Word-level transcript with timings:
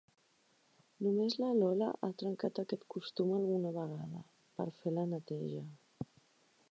Només 1.07 1.35
la 1.41 1.49
Lola 1.57 1.89
ha 2.07 2.09
trencat 2.21 2.63
aquest 2.63 2.87
costum 2.95 3.35
alguna 3.37 3.75
vegada, 3.77 4.23
per 4.61 4.69
fer 4.79 4.95
la 4.97 5.05
neteja. 5.13 5.63